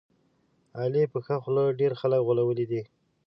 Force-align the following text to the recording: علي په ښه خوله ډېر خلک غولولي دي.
علي 0.79 1.03
په 1.11 1.19
ښه 1.25 1.35
خوله 1.43 1.63
ډېر 1.79 1.91
خلک 2.01 2.21
غولولي 2.27 2.65
دي. 2.71 2.81